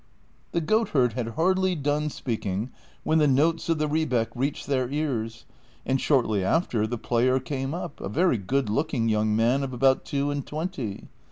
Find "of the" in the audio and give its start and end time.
3.69-3.87